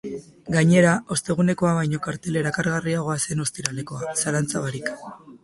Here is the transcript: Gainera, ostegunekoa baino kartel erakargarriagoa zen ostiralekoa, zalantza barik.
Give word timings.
Gainera, 0.53 0.93
ostegunekoa 1.15 1.73
baino 1.79 1.99
kartel 2.07 2.41
erakargarriagoa 2.41 3.19
zen 3.27 3.45
ostiralekoa, 3.45 4.03
zalantza 4.25 4.65
barik. 4.67 4.93